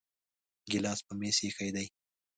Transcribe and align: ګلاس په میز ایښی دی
ګلاس 0.71 0.99
په 1.07 1.13
میز 1.19 1.37
ایښی 1.43 1.69
دی 1.75 1.87